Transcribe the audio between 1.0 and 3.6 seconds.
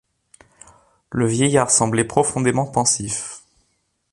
Le vieillard semblait profondément pensif.